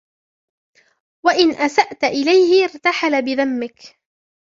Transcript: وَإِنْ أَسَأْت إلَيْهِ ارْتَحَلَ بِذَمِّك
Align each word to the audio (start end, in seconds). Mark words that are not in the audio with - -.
وَإِنْ 1.25 1.51
أَسَأْت 1.51 2.03
إلَيْهِ 2.03 2.63
ارْتَحَلَ 2.63 3.21
بِذَمِّك 3.25 3.97